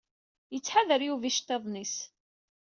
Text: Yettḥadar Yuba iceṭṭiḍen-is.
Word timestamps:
Yettḥadar 0.53 1.01
Yuba 1.03 1.25
iceṭṭiḍen-is. 1.29 1.95